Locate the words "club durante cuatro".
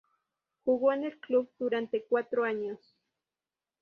1.19-2.43